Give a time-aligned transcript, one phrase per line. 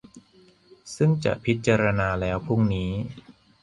[0.95, 2.91] ซึ่งจะพิจารณาแล้วพรุ่งนี้